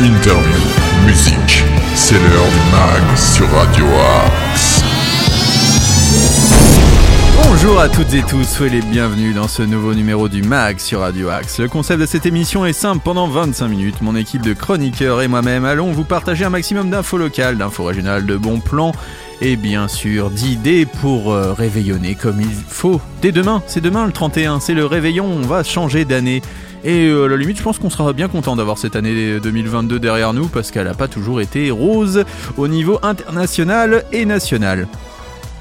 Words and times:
interview, 0.00 0.60
musique. 1.06 1.64
C'est 1.94 2.14
l'heure 2.14 2.46
du 2.46 2.70
mag 2.70 3.16
sur 3.16 3.50
Radio 3.50 3.84
Axe. 4.24 4.82
Bonjour 7.42 7.80
à 7.80 7.88
toutes 7.88 8.14
et 8.14 8.22
tous, 8.22 8.44
soyez 8.44 8.80
les 8.80 8.82
bienvenus 8.82 9.34
dans 9.34 9.48
ce 9.48 9.62
nouveau 9.62 9.94
numéro 9.94 10.28
du 10.28 10.42
MAG 10.42 10.78
sur 10.78 11.00
Radio 11.00 11.30
Axe. 11.30 11.58
Le 11.58 11.68
concept 11.68 12.00
de 12.00 12.06
cette 12.06 12.26
émission 12.26 12.64
est 12.64 12.72
simple, 12.72 13.00
pendant 13.02 13.26
25 13.26 13.66
minutes, 13.66 14.00
mon 14.00 14.14
équipe 14.14 14.42
de 14.42 14.52
chroniqueurs 14.52 15.22
et 15.22 15.28
moi-même 15.28 15.64
allons 15.64 15.90
vous 15.90 16.04
partager 16.04 16.44
un 16.44 16.50
maximum 16.50 16.90
d'infos 16.90 17.18
locales, 17.18 17.56
d'infos 17.56 17.84
régionales, 17.84 18.24
de 18.26 18.36
bons 18.36 18.60
plans 18.60 18.92
et 19.40 19.56
bien 19.56 19.88
sûr 19.88 20.30
d'idées 20.30 20.86
pour 20.86 21.32
euh, 21.32 21.52
réveillonner 21.52 22.14
comme 22.14 22.40
il 22.40 22.54
faut. 22.68 23.00
Dès 23.22 23.32
demain, 23.32 23.62
c'est 23.66 23.80
demain 23.80 24.06
le 24.06 24.12
31, 24.12 24.60
c'est 24.60 24.74
le 24.74 24.86
réveillon, 24.86 25.26
on 25.26 25.46
va 25.46 25.62
changer 25.62 26.04
d'année. 26.04 26.42
Et 26.84 27.06
euh, 27.06 27.24
à 27.24 27.28
la 27.28 27.36
limite, 27.36 27.58
je 27.58 27.62
pense 27.62 27.78
qu'on 27.78 27.90
sera 27.90 28.12
bien 28.12 28.28
content 28.28 28.56
d'avoir 28.56 28.78
cette 28.78 28.96
année 28.96 29.40
2022 29.40 29.98
derrière 29.98 30.32
nous 30.32 30.48
parce 30.48 30.70
qu'elle 30.70 30.86
n'a 30.86 30.94
pas 30.94 31.08
toujours 31.08 31.40
été 31.40 31.70
rose 31.70 32.24
au 32.56 32.68
niveau 32.68 32.98
international 33.02 34.04
et 34.12 34.24
national. 34.24 34.86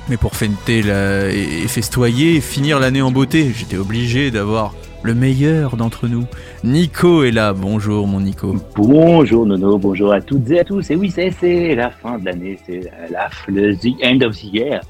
Mais 0.09 0.17
pour 0.17 0.35
fêter 0.35 0.81
la... 0.81 1.29
et 1.29 1.67
festoyer 1.67 2.39
finir 2.39 2.79
l'année 2.79 3.01
en 3.01 3.11
beauté, 3.11 3.51
j'étais 3.55 3.77
obligé 3.77 4.31
d'avoir 4.31 4.73
le 5.03 5.13
meilleur 5.13 5.77
d'entre 5.77 6.07
nous. 6.07 6.25
Nico 6.63 7.23
est 7.23 7.31
là. 7.31 7.53
Bonjour, 7.53 8.07
mon 8.07 8.19
Nico. 8.19 8.55
Bonjour, 8.75 9.45
Nono. 9.45 9.77
Bonjour 9.77 10.11
à 10.13 10.21
toutes 10.21 10.49
et 10.51 10.59
à 10.59 10.63
tous. 10.63 10.89
Et 10.91 10.95
oui, 10.95 11.11
c'est- 11.13 11.75
la 11.75 11.89
fin 11.91 12.17
de 12.19 12.25
l'année. 12.25 12.59
C'est 12.65 12.81
la, 13.11 13.29
le 13.47 13.75
the 13.75 13.93
end 14.03 14.25
of 14.25 14.35
the 14.37 14.43
year 14.53 14.81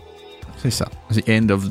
C'est 0.57 0.71
ça. 0.71 0.87
The 1.13 1.27
end 1.29 1.49
of 1.49 1.65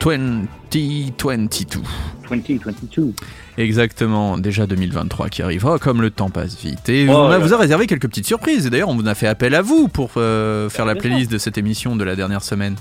2022. 0.00 1.80
2022. 2.28 3.12
Exactement, 3.58 4.38
déjà 4.38 4.66
2023 4.66 5.28
qui 5.28 5.42
arrivera, 5.42 5.78
comme 5.78 6.00
le 6.00 6.10
temps 6.10 6.30
passe 6.30 6.56
vite. 6.58 6.88
Et 6.88 7.06
Oh 7.08 7.12
on 7.12 7.30
a- 7.30 7.38
vous 7.38 7.52
a 7.52 7.58
réservé 7.58 7.86
quelques 7.86 8.08
petites 8.08 8.26
surprises. 8.26 8.66
Et 8.66 8.70
d'ailleurs, 8.70 8.88
on 8.88 8.96
vous 8.96 9.06
a 9.06 9.14
fait 9.14 9.26
appel 9.26 9.54
à 9.54 9.62
vous 9.62 9.88
pour 9.88 10.10
euh, 10.16 10.68
faire 10.70 10.86
la 10.86 10.94
bien 10.94 11.02
sûr. 11.02 11.10
playlist 11.10 11.30
de 11.30 11.38
cette 11.38 11.58
émission 11.58 11.94
de 11.94 12.04
la 12.04 12.16
dernière 12.16 12.42
semaine. 12.42 12.76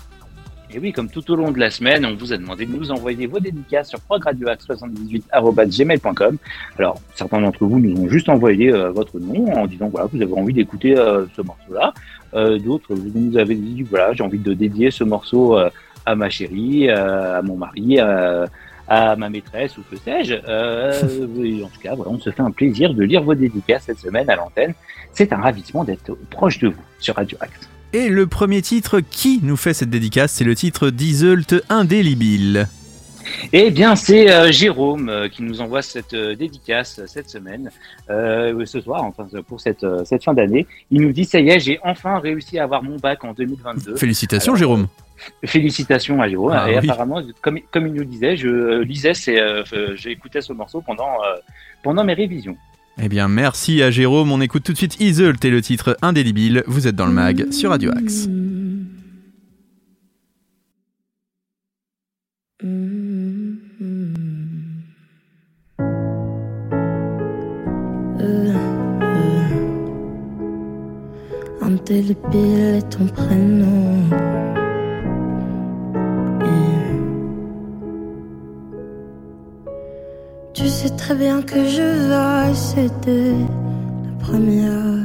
Et 0.73 0.79
oui, 0.79 0.93
comme 0.93 1.09
tout 1.09 1.29
au 1.31 1.35
long 1.35 1.51
de 1.51 1.59
la 1.59 1.69
semaine, 1.69 2.05
on 2.05 2.15
vous 2.15 2.31
a 2.31 2.37
demandé 2.37 2.65
de 2.65 2.71
nous 2.71 2.91
envoyer 2.91 3.27
vos 3.27 3.41
dédicaces 3.41 3.89
sur 3.89 3.99
progradioax78.gmail.com. 4.09 6.37
Alors, 6.77 7.01
certains 7.13 7.41
d'entre 7.41 7.65
vous 7.65 7.77
nous 7.79 8.01
ont 8.01 8.07
juste 8.07 8.29
envoyé 8.29 8.71
euh, 8.71 8.89
votre 8.91 9.19
nom 9.19 9.53
en 9.53 9.67
disant 9.67 9.89
voilà, 9.89 10.07
vous 10.13 10.21
avez 10.21 10.33
envie 10.33 10.53
d'écouter 10.53 10.97
euh, 10.97 11.25
ce 11.35 11.41
morceau-là. 11.41 11.93
Euh, 12.35 12.57
D'autres, 12.57 12.95
vous 12.95 13.11
nous 13.13 13.37
avez 13.37 13.55
dit 13.55 13.83
voilà, 13.83 14.13
j'ai 14.13 14.23
envie 14.23 14.39
de 14.39 14.53
dédier 14.53 14.91
ce 14.91 15.03
morceau 15.03 15.57
à 16.05 16.15
ma 16.15 16.29
chérie, 16.29 16.89
à 16.89 17.41
mon 17.41 17.57
mari, 17.57 17.99
à 17.99 18.47
ma 19.17 19.29
maîtresse 19.29 19.77
ou 19.77 19.81
que 19.91 19.97
sais-je. 19.97 20.35
En 21.63 21.67
tout 21.67 21.81
cas, 21.81 21.95
voilà, 21.95 22.11
on 22.11 22.19
se 22.19 22.29
fait 22.29 22.41
un 22.41 22.51
plaisir 22.51 22.93
de 22.93 23.03
lire 23.03 23.23
vos 23.23 23.35
dédicaces 23.35 23.83
cette 23.87 23.99
semaine 23.99 24.29
à 24.29 24.37
l'antenne. 24.37 24.73
C'est 25.11 25.33
un 25.33 25.41
ravissement 25.41 25.83
d'être 25.83 26.17
proche 26.29 26.59
de 26.59 26.69
vous 26.69 26.81
sur 26.99 27.15
Radio 27.15 27.37
Axe. 27.41 27.67
Et 27.93 28.07
le 28.07 28.25
premier 28.25 28.61
titre 28.61 29.01
qui 29.01 29.41
nous 29.43 29.57
fait 29.57 29.73
cette 29.73 29.89
dédicace, 29.89 30.31
c'est 30.31 30.45
le 30.45 30.55
titre 30.55 30.91
d'Iseult 30.91 31.61
Indélébile. 31.67 32.69
Eh 33.51 33.69
bien, 33.69 33.97
c'est 33.97 34.31
euh, 34.31 34.49
Jérôme 34.49 35.09
euh, 35.09 35.27
qui 35.27 35.43
nous 35.43 35.59
envoie 35.59 35.81
cette 35.81 36.13
euh, 36.13 36.33
dédicace 36.33 37.01
cette 37.05 37.29
semaine, 37.29 37.69
ce 38.07 38.81
soir, 38.81 39.03
enfin 39.03 39.27
pour 39.45 39.59
cette, 39.59 39.85
cette 40.05 40.23
fin 40.23 40.33
d'année. 40.33 40.67
Il 40.89 41.01
nous 41.01 41.11
dit 41.11 41.25
ça 41.25 41.41
y 41.41 41.49
est, 41.49 41.59
j'ai 41.59 41.79
enfin 41.83 42.19
réussi 42.19 42.59
à 42.59 42.63
avoir 42.63 42.81
mon 42.81 42.95
bac 42.95 43.25
en 43.25 43.33
2022. 43.33 43.97
Félicitations, 43.97 44.53
Alors, 44.53 44.59
Jérôme. 44.59 44.87
Félicitations 45.43 46.21
à 46.21 46.29
Jérôme. 46.29 46.53
Ah 46.55 46.71
et 46.71 46.79
oui. 46.79 46.89
apparemment, 46.89 47.21
comme, 47.41 47.59
comme 47.71 47.87
il 47.87 47.93
nous 47.93 48.05
disait, 48.05 48.37
je 48.37 48.81
lisais, 48.81 49.11
écouté 50.05 50.39
ce 50.39 50.53
morceau 50.53 50.81
pendant 50.81 51.17
pendant 51.83 52.05
mes 52.05 52.13
révisions. 52.13 52.55
Eh 52.97 53.09
bien, 53.09 53.27
merci 53.27 53.81
à 53.81 53.91
Jérôme. 53.91 54.31
On 54.31 54.41
écoute 54.41 54.63
tout 54.63 54.73
de 54.73 54.77
suite 54.77 54.99
Iseult 54.99 55.43
et 55.43 55.49
le 55.49 55.61
titre 55.61 55.97
Indélébile. 56.01 56.63
Vous 56.67 56.87
êtes 56.87 56.95
dans 56.95 57.07
le 57.07 57.13
mag 57.13 57.51
sur 57.51 57.69
Radio 57.69 57.91
Axe. 57.91 58.27
Est 72.33 72.89
ton 72.89 73.05
prénom. 73.07 74.30
Sais 80.81 80.89
très 80.95 81.13
bien 81.13 81.43
que 81.43 81.63
je 81.63 81.87
vais 82.09 82.55
céder 82.55 83.35
la 84.03 84.13
première. 84.25 84.97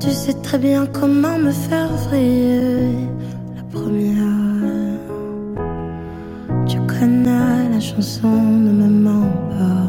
Tu 0.00 0.10
sais 0.10 0.32
très 0.32 0.56
bien 0.56 0.86
comment 0.86 1.38
me 1.38 1.50
faire 1.50 1.90
vriller 2.06 2.92
la 3.56 3.64
première. 3.78 4.54
Tu 6.66 6.78
connais 6.86 7.68
la 7.74 7.80
chanson, 7.80 8.30
ne 8.66 8.72
me 8.80 8.88
mens 9.06 9.32
pas. 9.50 9.88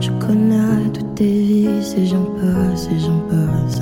Je 0.00 0.10
connais 0.24 0.90
toutes 0.92 1.14
tes 1.14 1.42
vies, 1.48 1.94
et 1.98 2.06
j'en 2.06 2.26
passe, 2.40 2.88
et 2.92 2.98
j'en 2.98 3.20
passe. 3.30 3.80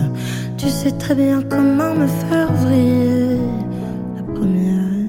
Tu 0.58 0.68
sais 0.68 0.92
très 0.92 1.14
bien 1.14 1.40
comment 1.48 1.94
me 1.94 2.06
faire 2.06 2.52
vriller 2.52 3.38
la 4.16 4.22
première. 4.34 5.08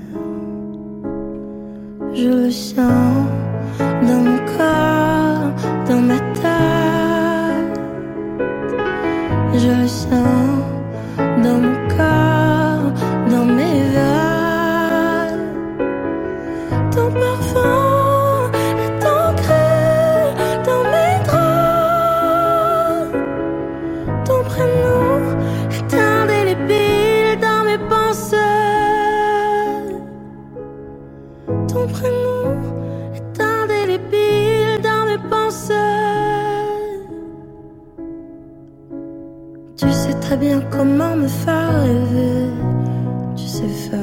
Je 2.13 2.29
le 2.29 2.51
sens 2.51 3.38
Je 9.79 9.83
le 9.83 9.87
sens 9.87 10.09
dans 11.41 11.57
mon 11.57 11.87
corps, 11.87 12.91
dans 13.31 13.45
faire 41.29 41.81
rêver. 41.83 42.49
Tu 43.35 43.45
sais 43.45 43.67
faire. 43.67 43.99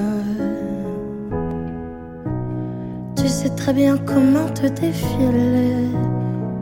Tu 3.16 3.28
sais 3.28 3.50
très 3.50 3.72
bien 3.72 3.96
comment 3.98 4.48
te 4.54 4.66
défiler. 4.68 5.88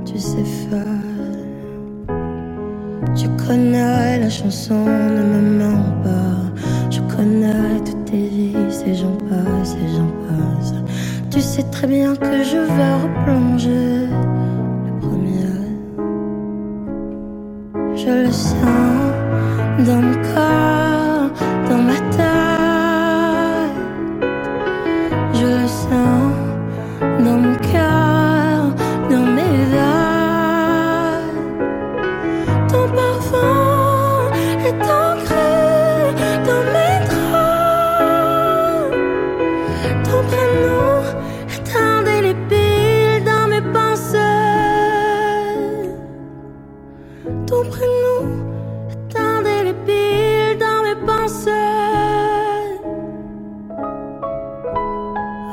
Tu 0.05 0.19
sais 0.19 0.45
faire. 0.69 1.03
Tu 3.15 3.29
connais 3.47 4.19
la 4.19 4.31
chanson, 4.31 4.85
ne 4.85 5.23
me 5.33 5.41
mens 5.59 5.93
pas. 6.03 6.61
Je 6.91 7.01
connais 7.15 7.81
toutes 7.85 8.05
tes 8.07 8.27
vies, 8.27 8.57
et 8.87 8.95
j'en 8.95 9.17
passe, 9.29 9.75
et 9.75 9.89
j'en 9.97 10.13
passe. 10.27 10.75
Tu 11.31 11.41
sais 11.41 11.63
très 11.65 11.87
bien 11.87 12.15
que 12.17 12.43
je 12.43 12.57
vais 12.57 12.95
replonger 13.05 14.07
la 14.87 14.93
première. 15.07 15.65
Je 17.97 18.27
le 18.27 18.33
sens 18.33 19.15
dans 19.87 20.14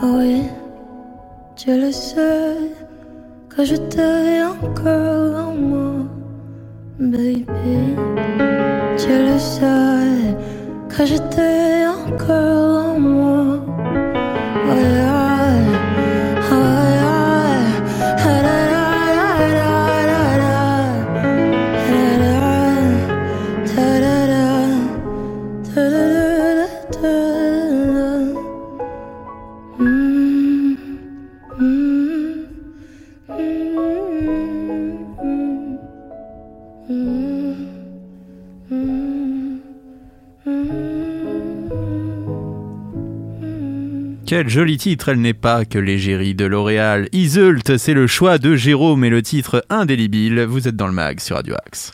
oui, 0.03 0.43
tu 1.55 1.79
le 1.79 1.91
sais 1.91 2.57
que 3.49 3.63
je 3.63 3.75
t'ai 3.75 4.41
encore 4.43 5.47
en 5.47 5.53
moi, 5.53 5.93
baby. 6.99 7.45
Tu 8.97 9.09
le 9.09 9.37
sais 9.37 10.35
que 10.89 11.05
je 11.05 11.17
t'ai 11.17 11.85
encore 11.87 12.95
en 12.95 12.99
moi. 12.99 13.40
Quel 44.31 44.47
joli 44.47 44.77
titre, 44.77 45.09
elle 45.09 45.19
n'est 45.19 45.33
pas 45.33 45.65
que 45.65 45.77
l'égérie 45.77 46.33
de 46.35 46.45
L'Oréal. 46.45 47.09
Iseult, 47.11 47.75
c'est 47.77 47.93
le 47.93 48.07
choix 48.07 48.37
de 48.37 48.55
Jérôme 48.55 49.03
et 49.03 49.09
le 49.09 49.21
titre 49.21 49.65
indélébile. 49.69 50.45
Vous 50.45 50.69
êtes 50.69 50.77
dans 50.77 50.87
le 50.87 50.93
mag 50.93 51.19
sur 51.19 51.35
Radio 51.35 51.53
Axe. 51.65 51.91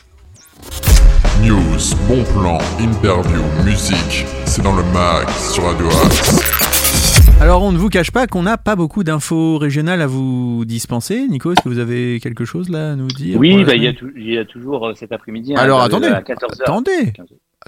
News, 1.42 1.96
bon 2.06 2.22
plan, 2.40 2.58
interview, 2.78 3.42
musique, 3.64 4.24
c'est 4.44 4.62
dans 4.62 4.76
le 4.76 4.84
mag 4.94 5.28
sur 5.30 5.64
Radio 5.64 5.88
Axe. 5.88 7.34
Alors 7.40 7.64
on 7.64 7.72
ne 7.72 7.78
vous 7.78 7.88
cache 7.88 8.12
pas 8.12 8.28
qu'on 8.28 8.42
n'a 8.44 8.56
pas 8.56 8.76
beaucoup 8.76 9.02
d'infos 9.02 9.58
régionales 9.58 10.00
à 10.00 10.06
vous 10.06 10.64
dispenser. 10.64 11.26
Nico, 11.28 11.50
est-ce 11.50 11.62
que 11.64 11.68
vous 11.68 11.80
avez 11.80 12.20
quelque 12.20 12.44
chose 12.44 12.68
là 12.68 12.92
à 12.92 12.94
nous 12.94 13.08
dire? 13.08 13.36
Oui, 13.36 13.64
bah, 13.64 13.74
il 13.74 13.82
y, 13.82 13.88
a 13.88 13.92
tou- 13.94 14.12
il 14.16 14.30
y 14.32 14.38
a 14.38 14.44
toujours 14.44 14.86
euh, 14.86 14.94
cet 14.94 15.10
après-midi. 15.10 15.54
hein, 15.56 15.60
Alors 15.60 15.80
attendez, 15.80 16.06
à 16.06 16.20
14h. 16.20 16.62
attendez, 16.62 17.12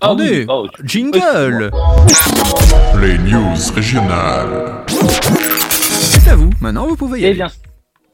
attendez, 0.00 0.40
oui, 0.40 0.46
oh, 0.48 0.66
tu- 0.74 0.82
jingle 0.86 1.70
Les 3.00 3.18
news 3.18 3.54
régionales. 3.74 4.84
C'est 4.88 6.30
à 6.30 6.36
vous, 6.36 6.50
maintenant 6.60 6.86
vous 6.86 6.96
pouvez 6.96 7.20
y 7.20 7.24
Eh 7.24 7.26
aller. 7.28 7.34
bien, 7.34 7.48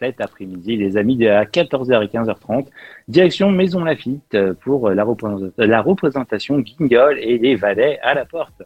cet 0.00 0.20
après-midi, 0.20 0.76
les 0.76 0.96
amis, 0.96 1.26
à 1.26 1.44
14h 1.44 2.02
et 2.02 2.08
15h30, 2.08 2.66
direction 3.08 3.50
Maison 3.50 3.84
Lafitte 3.84 4.34
euh, 4.34 4.54
pour 4.54 4.90
la, 4.90 5.04
représent- 5.04 5.50
la 5.58 5.80
représentation 5.80 6.58
Guignol 6.58 7.18
et 7.20 7.38
les 7.38 7.56
valets 7.56 7.98
à 8.02 8.14
la 8.14 8.24
porte. 8.24 8.62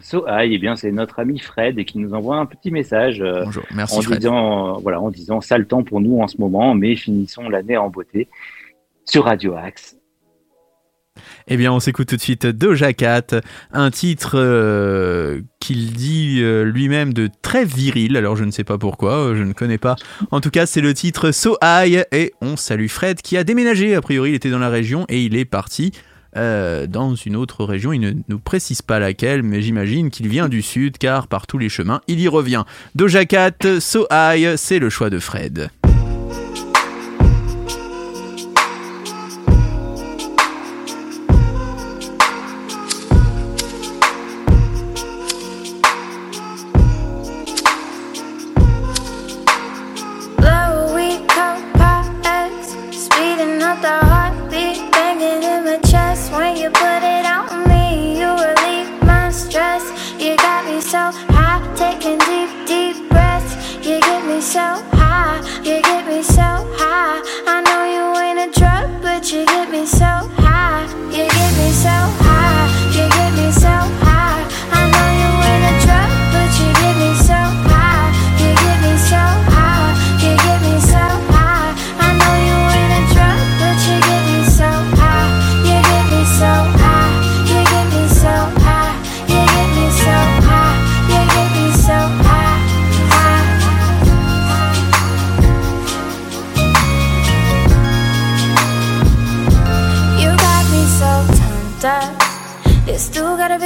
So, 0.00 0.24
ah, 0.26 0.44
eh 0.44 0.58
bien, 0.58 0.76
c'est 0.76 0.92
notre 0.92 1.18
ami 1.20 1.38
Fred 1.38 1.78
et 1.78 1.86
qui 1.86 1.98
nous 1.98 2.12
envoie 2.12 2.36
un 2.36 2.44
petit 2.44 2.70
message 2.70 3.22
euh, 3.22 3.44
Bonjour, 3.44 3.62
merci 3.74 3.96
en 3.98 4.02
Fred. 4.02 4.18
disant, 4.18 4.76
euh, 4.76 4.78
voilà, 4.82 5.00
en 5.00 5.10
disant, 5.10 5.40
sale 5.40 5.66
temps 5.66 5.82
pour 5.82 6.00
nous 6.02 6.20
en 6.20 6.28
ce 6.28 6.36
moment, 6.38 6.74
mais 6.74 6.94
finissons 6.96 7.48
l'année 7.48 7.78
en 7.78 7.88
beauté 7.88 8.28
sur 9.06 9.24
Radio 9.24 9.54
Axe. 9.54 9.96
Eh 11.48 11.56
bien, 11.56 11.72
on 11.72 11.80
s'écoute 11.80 12.08
tout 12.08 12.16
de 12.16 12.20
suite 12.20 12.46
Doja 12.46 12.92
Cat, 12.92 13.40
un 13.72 13.90
titre 13.90 14.32
euh, 14.34 15.40
qu'il 15.60 15.92
dit 15.92 16.40
euh, 16.40 16.64
lui-même 16.64 17.12
de 17.12 17.28
très 17.42 17.64
viril. 17.64 18.16
Alors, 18.16 18.36
je 18.36 18.44
ne 18.44 18.50
sais 18.50 18.64
pas 18.64 18.78
pourquoi, 18.78 19.12
euh, 19.12 19.36
je 19.36 19.42
ne 19.42 19.52
connais 19.52 19.78
pas. 19.78 19.96
En 20.30 20.40
tout 20.40 20.50
cas, 20.50 20.66
c'est 20.66 20.80
le 20.80 20.94
titre 20.94 21.32
So 21.32 21.56
High 21.62 22.04
et 22.12 22.32
on 22.40 22.56
salue 22.56 22.88
Fred 22.88 23.20
qui 23.20 23.36
a 23.36 23.44
déménagé. 23.44 23.94
A 23.94 24.00
priori, 24.00 24.30
il 24.30 24.34
était 24.34 24.50
dans 24.50 24.58
la 24.58 24.70
région 24.70 25.04
et 25.08 25.22
il 25.22 25.36
est 25.36 25.44
parti 25.44 25.92
dans 26.36 27.14
une 27.14 27.36
autre 27.36 27.64
région. 27.64 27.92
Il 27.92 28.00
ne 28.00 28.12
nous 28.26 28.40
précise 28.40 28.82
pas 28.82 28.98
laquelle, 28.98 29.44
mais 29.44 29.62
j'imagine 29.62 30.10
qu'il 30.10 30.26
vient 30.26 30.48
du 30.48 30.62
sud 30.62 30.98
car 30.98 31.28
par 31.28 31.46
tous 31.46 31.58
les 31.58 31.68
chemins, 31.68 32.00
il 32.08 32.18
y 32.18 32.26
revient. 32.26 32.64
Doja 32.96 33.24
Cat, 33.24 33.78
So 33.78 34.08
High, 34.10 34.56
c'est 34.56 34.80
le 34.80 34.90
choix 34.90 35.10
de 35.10 35.20
Fred. 35.20 35.70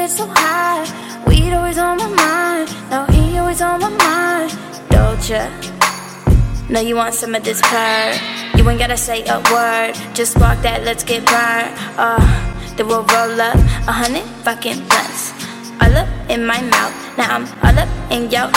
So 0.09 0.27
high. 0.27 0.85
Weed 1.27 1.53
always 1.53 1.79
on 1.79 1.99
my 1.99 2.09
mind. 2.09 2.69
No, 2.91 3.05
he 3.13 3.39
always 3.39 3.61
on 3.61 3.81
my 3.81 3.91
mind. 3.91 4.51
Doja. 4.89 5.51
Know 6.71 6.81
you 6.81 6.97
want 6.97 7.15
some 7.15 7.35
of 7.35 7.45
this 7.45 7.61
purr. 7.63 8.19
You 8.57 8.69
ain't 8.69 8.79
gotta 8.79 8.97
say 8.97 9.25
a 9.27 9.39
word. 9.53 9.95
Just 10.15 10.33
spark 10.33 10.61
that, 10.63 10.85
let's 10.85 11.05
get 11.05 11.25
burned. 11.27 11.73
Uh, 11.97 12.21
then 12.77 12.87
we'll 12.87 13.05
roll 13.05 13.41
up 13.41 13.57
a 13.87 13.93
hundred 13.93 14.25
fucking 14.45 14.87
blunts. 14.89 15.33
All 15.81 15.97
up 15.97 16.09
in 16.29 16.45
my 16.45 16.61
mouth. 16.63 16.95
Now 17.17 17.37
I'm 17.37 17.45
all 17.63 17.79
up 17.79 17.89
in 18.11 18.31
yo. 18.31 18.51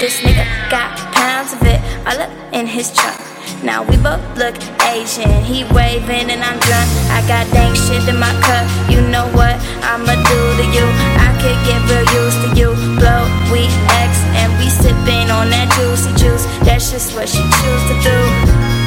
This 0.00 0.20
nigga 0.20 0.44
got 0.70 0.96
pounds 1.14 1.52
of 1.52 1.62
it 1.62 1.80
all 2.06 2.20
up 2.20 2.30
in 2.52 2.66
his 2.66 2.92
trunk. 2.94 3.16
Now 3.62 3.82
we 3.82 3.96
both 3.96 4.22
look 4.38 4.54
Asian. 4.86 5.42
He 5.42 5.64
waving 5.74 6.30
and 6.30 6.42
I'm 6.46 6.58
drunk. 6.62 6.88
I 7.10 7.26
got 7.26 7.50
dang 7.50 7.74
shit 7.74 8.06
in 8.08 8.18
my 8.18 8.30
cup. 8.46 8.64
You 8.88 9.00
know 9.02 9.26
what 9.34 9.58
I'ma 9.82 10.14
do 10.14 10.40
to 10.62 10.64
you? 10.70 10.86
I 11.18 11.34
could 11.42 11.58
get 11.66 11.82
real 11.90 12.06
used 12.22 12.38
to 12.46 12.48
you. 12.54 12.70
Blow, 13.02 13.26
we 13.50 13.66
X 14.06 14.22
and 14.38 14.50
we 14.62 14.70
sipping 14.70 15.30
on 15.34 15.50
that 15.50 15.66
juicy 15.74 16.14
juice. 16.14 16.46
That's 16.62 16.90
just 16.92 17.14
what 17.16 17.28
she 17.28 17.42
choose 17.42 17.84
to 17.90 17.96
do. 17.98 18.18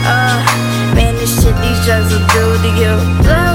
Oh, 0.07 0.39
man, 0.95 1.15
this 1.19 1.35
shit 1.35 1.55
these 1.59 1.79
drugs 1.83 2.07
will 2.07 2.23
do 2.31 2.45
to 2.63 2.71
you. 2.79 2.93
Blow, 3.27 3.50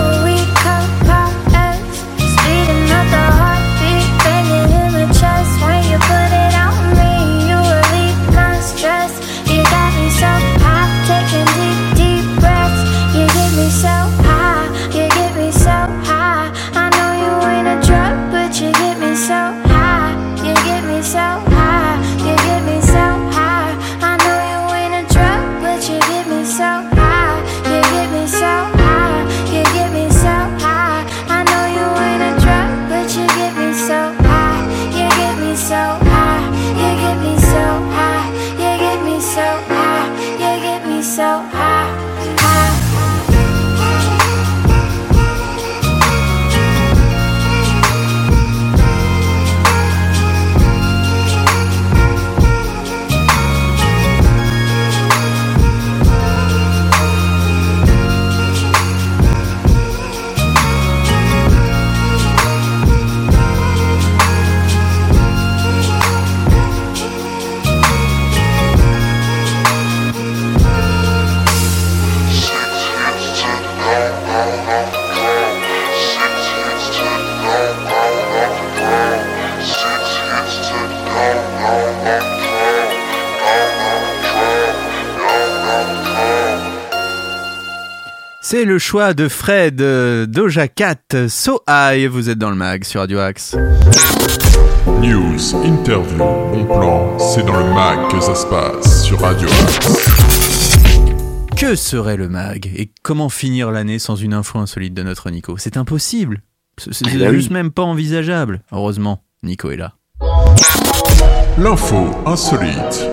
C'est 88.49 88.65
le 88.65 88.79
choix 88.79 89.13
de 89.13 89.27
Fred 89.27 89.81
euh, 89.81 90.25
Doja 90.25 90.69
Cat 90.69 91.27
So 91.29 91.65
High. 91.69 92.07
Vous 92.09 92.31
êtes 92.31 92.39
dans 92.39 92.51
le 92.51 92.55
mag 92.55 92.85
sur 92.85 93.01
Radio 93.01 93.19
Axe. 93.19 93.57
News, 95.01 95.53
interview, 95.65 96.17
bon 96.19 96.65
plan, 96.65 97.19
c'est 97.19 97.45
dans 97.45 97.59
le 97.59 97.75
mag 97.75 98.09
que 98.09 98.21
ça 98.21 98.37
se 98.37 98.47
passe 98.47 99.03
sur 99.03 99.21
Radio 99.21 99.49
Axe. 99.49 99.99
Que 101.57 101.75
serait 101.75 102.17
le 102.17 102.29
mag 102.29 102.71
et 102.77 102.93
comment 103.03 103.31
finir 103.31 103.73
l'année 103.73 103.99
sans 103.99 104.15
une 104.15 104.33
info 104.33 104.61
insolite 104.61 104.95
de 104.95 105.03
notre 105.03 105.29
Nico? 105.31 105.57
C'est 105.59 105.77
impossible. 105.77 106.41
C'est 106.79 106.93
Eh 107.13 107.19
ben 107.19 107.31
oui. 107.31 107.35
juste 107.35 107.51
même 107.51 107.73
pas 107.73 107.83
envisageable. 107.83 108.61
Heureusement, 108.71 109.25
Nico 109.43 109.73
est 109.73 109.77
là. 109.77 109.95
L'info 111.59 112.11
insolite. 112.25 113.11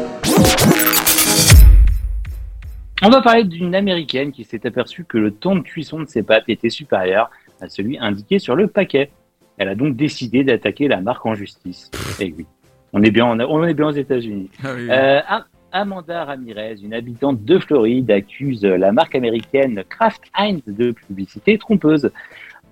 On 3.06 3.10
va 3.10 3.22
parler 3.22 3.44
d'une 3.44 3.76
américaine 3.76 4.32
qui 4.32 4.44
s'est 4.44 4.66
aperçue 4.66 5.04
que 5.04 5.18
le 5.18 5.32
temps 5.32 5.56
de 5.56 5.62
cuisson 5.62 6.00
de 6.00 6.06
ses 6.08 6.24
pâtes 6.24 6.46
était 6.48 6.70
supérieur 6.70 7.30
à 7.62 7.68
celui 7.68 7.98
indiqué 8.00 8.40
sur 8.40 8.56
le 8.56 8.68
paquet. 8.68 9.12
Elle 9.58 9.70
a 9.70 9.76
donc 9.76 9.96
décidé 9.96 10.44
d'attaquer 10.44 10.88
la 10.88 11.02
marque 11.02 11.26
en 11.26 11.36
justice. 11.36 11.92
Et 12.20 12.34
oui, 12.38 12.46
on 12.94 13.04
est 13.04 13.12
bien, 13.12 13.26
en- 13.26 13.40
on 13.40 13.64
est 13.66 13.74
bien 13.74 13.88
aux 13.88 13.92
États-Unis. 13.92 14.50
Euh, 14.90 15.20
Am- 15.28 15.44
Amanda 15.72 16.24
Ramirez, 16.26 16.76
une 16.84 16.94
habitante 16.94 17.44
de 17.44 17.60
Floride, 17.60 18.10
accuse 18.12 18.64
la 18.64 18.92
marque 18.92 19.16
américaine 19.16 19.84
Kraft 19.90 20.22
Heinz 20.38 20.62
de 20.68 20.92
publicité 20.92 21.58
trompeuse. 21.58 22.10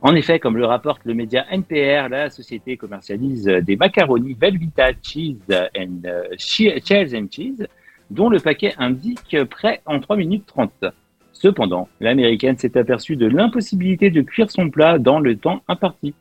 En 0.04 0.16
effet, 0.16 0.40
comme 0.40 0.58
le 0.58 0.66
rapporte 0.66 1.02
le 1.06 1.14
média 1.14 1.46
NPR, 1.52 2.10
la 2.10 2.30
société 2.30 2.78
commercialise 2.78 3.46
des 3.46 3.76
macaronis 3.76 4.36
Velveeta 4.40 4.92
Cheese 5.04 5.38
and 5.78 6.06
euh, 6.06 6.24
Che- 6.38 6.80
Cheese 6.84 7.16
and 7.16 7.28
Cheese, 7.32 7.68
dont 8.12 8.30
le 8.30 8.40
paquet 8.40 8.74
indique 8.78 9.38
prêt 9.50 9.82
en 9.86 10.00
3 10.00 10.18
minutes 10.18 10.46
30. 10.46 10.86
Cependant, 11.32 11.88
l'américaine 12.00 12.58
s'est 12.58 12.78
aperçue 12.78 13.16
de 13.16 13.26
l'impossibilité 13.26 14.12
de 14.12 14.22
cuire 14.22 14.52
son 14.52 14.70
plat 14.70 15.00
dans 15.00 15.20
le 15.20 15.38
temps 15.38 15.64
imparti. 15.68 16.14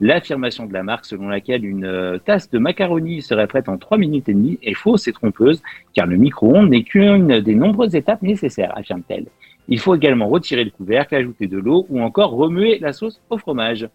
L'affirmation 0.00 0.66
de 0.66 0.72
la 0.72 0.82
marque 0.82 1.04
selon 1.04 1.28
laquelle 1.28 1.64
une 1.64 1.84
euh, 1.84 2.18
tasse 2.18 2.50
de 2.50 2.58
macaroni 2.58 3.20
serait 3.20 3.46
prête 3.46 3.68
en 3.68 3.78
3 3.78 3.98
minutes 3.98 4.28
et 4.28 4.34
demie 4.34 4.58
est 4.62 4.74
fausse 4.74 5.06
et 5.06 5.12
trompeuse, 5.12 5.62
car 5.92 6.06
le 6.06 6.16
micro-ondes 6.16 6.70
n'est 6.70 6.82
qu'une 6.82 7.40
des 7.40 7.54
nombreuses 7.54 7.94
étapes 7.94 8.22
nécessaires, 8.22 8.72
affirme-t-elle. 8.76 9.26
Il 9.68 9.78
faut 9.78 9.94
également 9.94 10.28
retirer 10.28 10.64
le 10.64 10.70
couvercle, 10.70 11.14
ajouter 11.14 11.46
de 11.46 11.58
l'eau 11.58 11.86
ou 11.88 12.00
encore 12.00 12.32
remuer 12.32 12.78
la 12.78 12.92
sauce 12.92 13.20
au 13.30 13.38
fromage. 13.38 13.88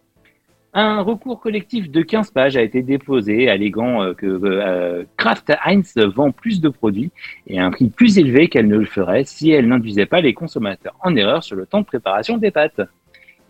Un 0.74 1.02
recours 1.02 1.40
collectif 1.40 1.90
de 1.90 2.02
15 2.04 2.30
pages 2.32 2.56
a 2.56 2.62
été 2.62 2.84
déposé, 2.84 3.50
alléguant 3.50 4.04
euh, 4.04 4.14
que 4.14 4.28
euh, 4.28 5.04
Kraft 5.18 5.52
Heinz 5.66 5.96
vend 5.98 6.32
plus 6.32 6.62
de 6.62 6.70
produits 6.70 7.12
et 7.48 7.60
à 7.60 7.66
un 7.66 7.72
prix 7.72 7.90
plus 7.90 8.20
élevé 8.20 8.50
qu'elle 8.50 8.68
ne 8.68 8.78
le 8.78 8.86
ferait 8.86 9.24
si 9.24 9.50
elle 9.50 9.68
n'induisait 9.68 10.06
pas 10.06 10.22
les 10.22 10.34
consommateurs 10.36 10.96
en 11.02 11.16
erreur 11.16 11.44
sur 11.44 11.56
le 11.56 11.66
temps 11.66 11.82
de 11.82 11.86
préparation 11.86 12.38
des 12.38 12.52
pâtes. 12.52 12.82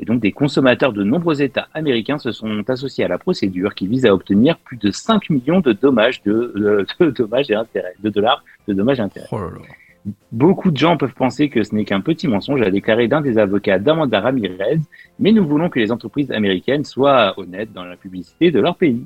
Et 0.02 0.06
donc 0.06 0.22
des 0.22 0.32
consommateurs 0.32 0.94
de 0.94 1.04
nombreux 1.04 1.42
États 1.42 1.68
américains 1.74 2.20
se 2.20 2.32
sont 2.32 2.64
associés 2.70 3.04
à 3.04 3.10
la 3.10 3.18
procédure 3.18 3.76
qui 3.76 3.86
vise 3.88 4.06
à 4.06 4.14
obtenir 4.14 4.58
plus 4.58 4.78
de 4.78 4.90
5 4.90 5.30
millions 5.30 5.60
de 5.60 5.74
dommages 5.74 6.24
de, 6.24 6.54
de- 6.56 6.86
de 7.02 8.10
dollars 8.10 8.46
de 8.70 8.74
dommages 8.74 9.00
et 9.00 9.02
intérêts. 9.04 9.28
Oh. 9.34 9.40
Beaucoup 10.32 10.72
de 10.72 10.78
gens 10.78 10.98
peuvent 10.98 11.14
penser 11.14 11.50
que 11.50 11.64
ce 11.64 11.74
n'est 11.74 11.86
qu'un 11.86 12.02
petit 12.02 12.28
mensonge, 12.28 12.62
a 12.62 12.70
déclaré 12.70 13.08
d'un 13.08 13.22
des 13.22 13.38
avocats 13.38 13.80
d'Amanda 13.80 14.20
Ramirez, 14.20 14.80
mais 15.20 15.32
nous 15.32 15.46
voulons 15.48 15.70
que 15.70 15.80
les 15.80 15.92
entreprises 15.92 16.32
américaines 16.32 16.86
soient 16.86 17.34
honnêtes 17.40 17.74
dans 17.74 17.86
la 17.86 17.98
publicité 17.98 18.52
de 18.52 18.60
leur 18.60 18.76
pays. 18.76 19.06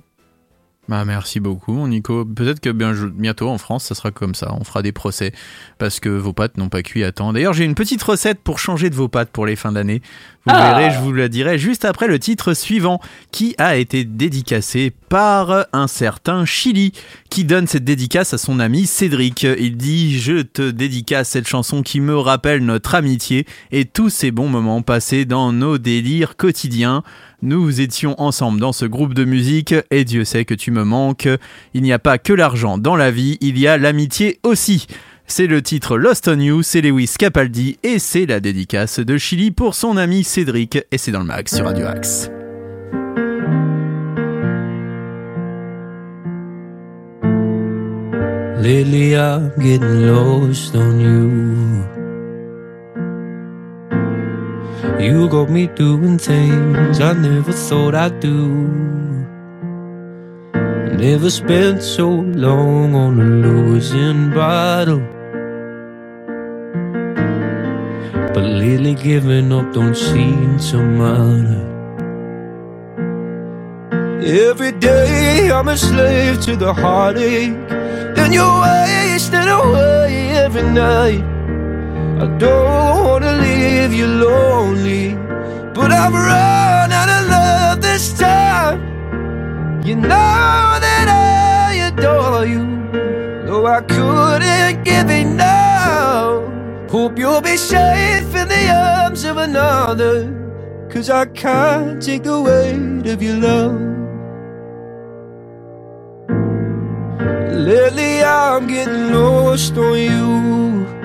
Bah 0.89 1.05
merci 1.05 1.39
beaucoup 1.39 1.87
Nico. 1.87 2.25
Peut-être 2.25 2.59
que 2.59 2.69
bien, 2.69 2.91
bientôt 3.15 3.47
en 3.47 3.57
France 3.57 3.85
ça 3.85 3.95
sera 3.95 4.11
comme 4.11 4.35
ça. 4.35 4.53
On 4.59 4.65
fera 4.65 4.81
des 4.81 4.91
procès 4.91 5.31
parce 5.77 6.01
que 6.01 6.09
vos 6.09 6.33
pâtes 6.33 6.57
n'ont 6.57 6.67
pas 6.67 6.83
cuit 6.83 7.05
à 7.05 7.13
temps. 7.13 7.31
D'ailleurs 7.31 7.53
j'ai 7.53 7.63
une 7.63 7.73
petite 7.75 8.03
recette 8.03 8.39
pour 8.43 8.59
changer 8.59 8.89
de 8.89 8.95
vos 8.95 9.07
pâtes 9.07 9.29
pour 9.29 9.45
les 9.45 9.55
fins 9.55 9.71
d'année. 9.71 10.01
Vous 10.45 10.51
Ah. 10.53 10.75
verrez, 10.77 10.93
je 10.93 10.99
vous 10.99 11.13
la 11.13 11.29
dirai 11.29 11.57
juste 11.57 11.85
après 11.85 12.07
le 12.07 12.19
titre 12.19 12.53
suivant 12.53 12.99
qui 13.31 13.55
a 13.59 13.77
été 13.77 14.03
dédicacé 14.03 14.91
par 15.07 15.67
un 15.71 15.87
certain 15.87 16.43
Chili 16.43 16.91
qui 17.29 17.45
donne 17.45 17.65
cette 17.65 17.85
dédicace 17.85 18.33
à 18.33 18.37
son 18.37 18.59
ami 18.59 18.85
Cédric. 18.85 19.43
Il 19.43 19.77
dit 19.77 20.19
je 20.19 20.41
te 20.41 20.69
dédicace 20.69 21.29
cette 21.29 21.47
chanson 21.47 21.81
qui 21.81 22.01
me 22.01 22.17
rappelle 22.17 22.65
notre 22.65 22.93
amitié 22.95 23.47
et 23.71 23.85
tous 23.85 24.09
ces 24.09 24.31
bons 24.31 24.49
moments 24.49 24.81
passés 24.81 25.23
dans 25.23 25.53
nos 25.53 25.77
délires 25.77 26.35
quotidiens. 26.35 27.03
Nous 27.45 27.81
étions 27.81 28.15
ensemble 28.21 28.61
dans 28.61 28.71
ce 28.71 28.85
groupe 28.85 29.13
de 29.13 29.25
musique 29.25 29.75
et 29.91 30.05
Dieu 30.05 30.23
sait 30.23 30.45
que 30.45 30.53
tu 30.53 30.71
me 30.71 30.85
manques. 30.85 31.27
Il 31.73 31.83
n'y 31.83 31.91
a 31.91 31.99
pas 31.99 32.17
que 32.17 32.31
l'argent 32.31 32.77
dans 32.77 32.95
la 32.95 33.11
vie, 33.11 33.37
il 33.41 33.59
y 33.59 33.67
a 33.67 33.77
l'amitié 33.77 34.39
aussi. 34.43 34.87
C'est 35.27 35.47
le 35.47 35.61
titre 35.61 35.97
Lost 35.97 36.29
on 36.29 36.39
You, 36.39 36.63
c'est 36.63 36.79
Lewis 36.79 37.15
Capaldi 37.19 37.79
et 37.83 37.99
c'est 37.99 38.25
la 38.25 38.39
dédicace 38.39 39.01
de 39.01 39.17
Chili 39.17 39.51
pour 39.51 39.75
son 39.75 39.97
ami 39.97 40.23
Cédric 40.23 40.79
et 40.89 40.97
c'est 40.97 41.11
dans 41.11 41.19
le 41.19 41.25
max 41.25 41.53
sur 41.53 41.65
Radio 41.65 41.85
Axe. 41.85 42.29
Getting 48.63 50.07
lost 50.07 50.73
on 50.75 50.97
you. 50.97 51.92
You 54.99 55.27
got 55.27 55.49
me 55.49 55.67
doing 55.67 56.17
things 56.17 56.99
I 56.99 57.13
never 57.13 57.51
thought 57.51 57.95
I'd 57.95 58.19
do. 58.19 58.37
Never 60.97 61.29
spent 61.29 61.81
so 61.81 62.09
long 62.09 62.95
on 62.95 63.19
a 63.19 63.25
losing 63.25 64.29
battle. 64.29 65.01
But 68.33 68.43
lately 68.43 68.95
giving 68.95 69.51
up 69.51 69.73
don't 69.73 69.95
seem 69.95 70.57
to 70.69 70.77
matter. 70.77 71.73
Every 74.23 74.71
day 74.71 75.51
I'm 75.51 75.67
a 75.67 75.75
slave 75.75 76.39
to 76.45 76.55
the 76.55 76.73
heartache 76.73 77.51
And 78.17 78.33
you're 78.33 78.61
wasting 78.61 79.49
away 79.49 80.29
every 80.31 80.63
night 80.63 81.42
I 82.23 82.27
don't 82.37 83.03
wanna 83.05 83.33
leave 83.33 83.91
you 83.91 84.07
lonely 84.07 85.13
But 85.73 85.91
I've 85.91 86.13
run 86.13 86.89
out 86.99 87.09
of 87.17 87.27
love 87.27 87.81
this 87.81 88.17
time. 88.17 88.79
You 89.83 89.95
know 89.97 90.07
that 90.87 91.07
I 91.09 91.73
adore 91.89 92.45
you 92.45 92.63
Though 93.45 93.65
I 93.65 93.81
couldn't 93.81 94.85
give 94.85 95.09
enough. 95.09 96.49
Hope 96.89 97.19
you'll 97.19 97.41
be 97.41 97.57
safe 97.57 98.33
in 98.33 98.47
the 98.47 98.65
arms 98.71 99.25
of 99.25 99.35
another 99.35 100.15
Cause 100.89 101.09
I 101.09 101.25
can't 101.25 102.01
take 102.01 102.23
the 102.23 102.39
weight 102.41 103.05
of 103.11 103.21
your 103.21 103.35
love. 103.35 103.81
Lately 107.51 108.23
I'm 108.23 108.67
getting 108.67 109.11
lost 109.11 109.77
on 109.77 109.97
you 109.97 111.02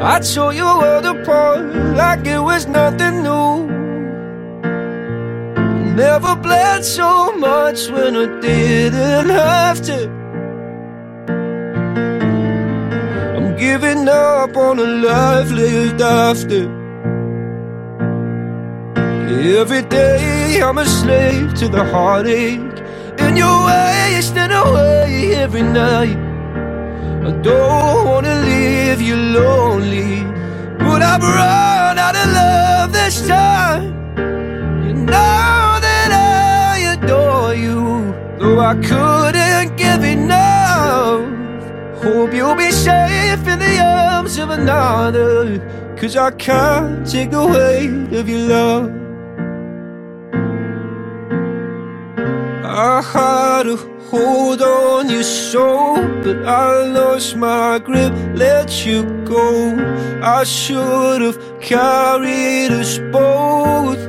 I 0.00 0.20
tore 0.20 0.54
your 0.54 0.78
world 0.78 1.06
apart 1.06 1.60
like 1.96 2.26
it 2.26 2.40
was 2.40 2.66
nothing 2.68 3.24
new. 3.24 3.88
Never 5.96 6.36
bled 6.36 6.84
so 6.84 7.32
much 7.36 7.88
when 7.90 8.16
I 8.16 8.40
didn't 8.40 9.30
have 9.30 9.82
to. 9.86 10.28
I'm 13.22 13.56
giving 13.58 14.08
up 14.08 14.56
on 14.56 14.78
a 14.80 14.84
life 14.86 15.50
lived 15.50 16.02
after. 16.02 16.90
Every 19.16 19.82
day 19.82 20.62
I'm 20.62 20.78
a 20.78 20.86
slave 20.86 21.54
to 21.54 21.68
the 21.68 21.84
heartache. 21.84 22.60
And 23.20 23.38
you're 23.38 23.66
wasting 23.66 24.52
away 24.52 25.34
every 25.36 25.62
night. 25.62 26.18
I 27.10 27.32
don't 27.42 28.06
wanna 28.08 28.36
leave 28.42 28.99
you 29.10 29.16
lonely. 29.16 30.22
But 30.78 31.02
I've 31.02 31.22
run 31.22 31.98
out 31.98 32.14
of 32.14 32.26
love 32.32 32.92
this 32.92 33.26
time? 33.26 33.86
You 34.84 34.94
know 34.94 35.78
that 35.86 36.10
I 36.12 36.94
adore 36.94 37.54
you 37.54 38.14
Though 38.38 38.60
I 38.60 38.74
couldn't 38.74 39.76
give 39.76 40.04
enough. 40.04 41.26
Hope 42.02 42.32
you'll 42.32 42.54
be 42.54 42.70
safe 42.70 43.44
in 43.52 43.58
the 43.58 43.76
arms 43.82 44.38
of 44.38 44.50
another 44.50 45.58
Cause 45.98 46.16
I 46.16 46.30
can't 46.30 47.06
take 47.06 47.30
the 47.32 47.44
weight 47.44 48.16
of 48.16 48.28
your 48.28 48.48
love 48.48 48.99
I 52.82 53.02
had 53.02 53.66
a 53.66 53.76
hold 54.10 54.62
on 54.62 55.10
your 55.10 55.22
soul, 55.22 55.96
but 56.24 56.46
I 56.46 56.86
lost 56.86 57.36
my 57.36 57.78
grip, 57.78 58.14
let 58.34 58.86
you 58.86 59.04
go. 59.26 59.76
I 60.22 60.44
should 60.44 61.20
have 61.20 61.38
carried 61.60 62.72
us 62.72 62.98
both. 63.12 64.00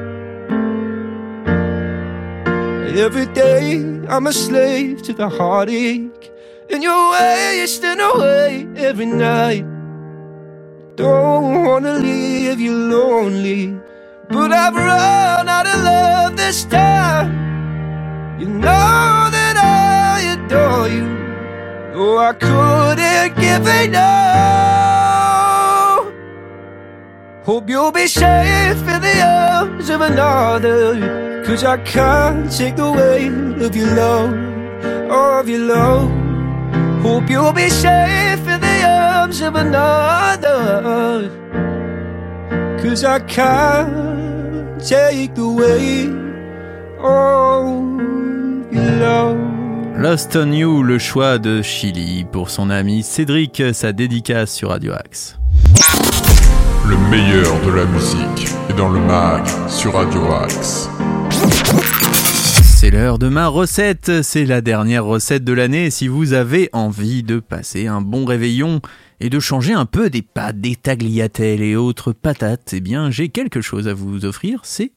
Every 3.05 3.25
day 3.33 3.83
I'm 4.07 4.27
a 4.27 4.33
slave 4.33 5.01
to 5.03 5.13
the 5.13 5.27
heartache, 5.27 6.31
and 6.69 6.81
you're 6.81 7.11
wasting 7.11 7.99
away 7.99 8.67
every 8.77 9.07
night. 9.07 9.65
Don't 10.95 11.65
wanna 11.65 11.95
leave 11.95 12.61
you 12.61 12.73
lonely, 12.73 13.77
but 14.29 14.53
I've 14.53 14.75
run 14.75 15.49
out 15.49 15.67
of 15.67 15.83
love 15.83 16.37
this 16.37 16.63
time. 16.65 17.50
You 18.41 18.47
know 18.47 19.29
that 19.37 19.55
I 19.55 20.33
adore 20.33 20.87
you, 20.89 21.05
though 21.93 22.17
I 22.17 22.33
couldn't 22.33 23.35
give 23.39 23.67
enough. 23.85 24.01
Hope 27.45 27.69
you'll 27.69 27.91
be 27.91 28.07
safe 28.07 28.81
in 28.93 28.99
the 28.99 29.21
arms 29.21 29.91
of 29.91 30.01
another, 30.01 31.43
cause 31.45 31.63
I 31.63 31.77
can't 31.83 32.51
take 32.51 32.77
the 32.77 32.91
weight 32.91 33.61
of 33.61 33.75
your 33.75 33.93
love, 33.93 34.33
of 35.11 35.47
your 35.47 35.59
love. 35.59 36.09
Hope 37.03 37.29
you'll 37.29 37.53
be 37.53 37.69
safe 37.69 38.47
in 38.47 38.59
the 38.59 38.83
arms 38.83 39.41
of 39.41 39.53
another. 39.55 41.29
Cause 42.81 43.03
I 43.03 43.19
can't 43.19 44.83
take 44.83 45.35
the 45.35 45.47
weight 45.47 46.09
love. 46.99 48.10
Lost 48.73 50.35
on 50.35 50.51
You, 50.51 50.81
le 50.81 50.97
choix 50.97 51.37
de 51.37 51.61
Chili 51.61 52.23
pour 52.23 52.49
son 52.49 52.69
ami 52.69 53.03
Cédric, 53.03 53.61
sa 53.73 53.91
dédicace 53.91 54.53
sur 54.53 54.69
Radio 54.69 54.93
Axe. 54.93 55.37
Le 56.87 56.97
meilleur 57.09 57.61
de 57.65 57.71
la 57.71 57.85
musique 57.85 58.49
est 58.69 58.73
dans 58.73 58.89
le 58.89 58.99
mag 58.99 59.45
sur 59.67 59.93
Radio 59.93 60.25
Axe. 60.33 60.89
C'est 62.63 62.91
l'heure 62.91 63.19
de 63.19 63.27
ma 63.27 63.47
recette, 63.47 64.23
c'est 64.23 64.45
la 64.45 64.61
dernière 64.61 65.05
recette 65.05 65.43
de 65.43 65.53
l'année. 65.53 65.89
Si 65.89 66.07
vous 66.07 66.33
avez 66.33 66.69
envie 66.71 67.23
de 67.23 67.39
passer 67.39 67.87
un 67.87 68.01
bon 68.01 68.25
réveillon 68.25 68.81
et 69.19 69.29
de 69.29 69.39
changer 69.39 69.73
un 69.73 69.85
peu 69.85 70.09
des 70.09 70.21
pâtes, 70.21 70.61
des 70.61 70.75
tagliatelles 70.75 71.61
et 71.61 71.75
autres 71.75 72.13
patates, 72.13 72.71
eh 72.73 72.79
bien 72.79 73.11
j'ai 73.11 73.29
quelque 73.29 73.61
chose 73.61 73.87
à 73.87 73.93
vous 73.93 74.25
offrir, 74.25 74.61
c'est 74.63 74.93